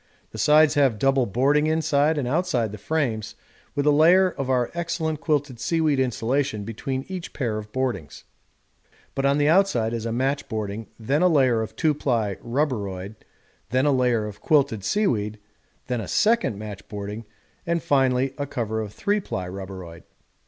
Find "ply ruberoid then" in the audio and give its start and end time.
11.93-13.85